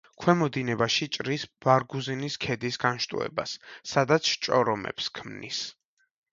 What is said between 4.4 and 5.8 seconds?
ჭორომებს ქმნის.